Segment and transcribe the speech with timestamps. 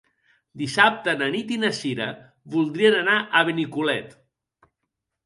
[0.59, 2.07] Dissabte na Nit i na Cira
[2.55, 4.17] voldrien anar a Benicolet.